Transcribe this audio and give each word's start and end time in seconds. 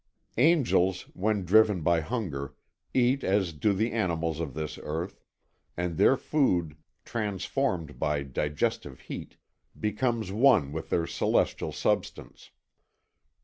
Angels, 0.39 1.03
when 1.13 1.45
driven 1.45 1.81
by 1.83 1.99
hunger, 1.99 2.55
eat 2.91 3.23
as 3.23 3.53
do 3.53 3.71
the 3.71 3.91
animals 3.91 4.39
of 4.39 4.55
this 4.55 4.79
earth, 4.81 5.21
and 5.77 5.95
their 5.95 6.17
food, 6.17 6.75
transformed 7.05 7.99
by 7.99 8.23
digestive 8.23 9.01
heat, 9.01 9.37
becomes 9.79 10.31
one 10.31 10.71
with 10.71 10.89
their 10.89 11.05
celestial 11.05 11.71
substance. 11.71 12.49